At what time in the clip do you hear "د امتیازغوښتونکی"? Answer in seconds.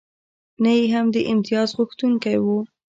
1.15-2.37